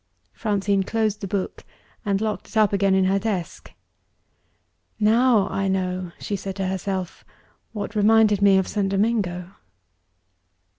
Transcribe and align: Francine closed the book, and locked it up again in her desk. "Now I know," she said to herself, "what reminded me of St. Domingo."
Francine 0.33 0.81
closed 0.81 1.21
the 1.21 1.27
book, 1.27 1.63
and 2.03 2.21
locked 2.21 2.47
it 2.47 2.57
up 2.57 2.73
again 2.73 2.95
in 2.95 3.03
her 3.03 3.19
desk. 3.19 3.71
"Now 4.99 5.47
I 5.49 5.67
know," 5.67 6.11
she 6.19 6.35
said 6.35 6.55
to 6.55 6.65
herself, 6.65 7.23
"what 7.71 7.93
reminded 7.95 8.41
me 8.41 8.57
of 8.57 8.67
St. 8.67 8.89
Domingo." 8.89 9.51